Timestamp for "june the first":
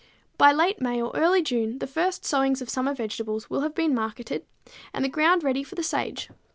1.43-2.25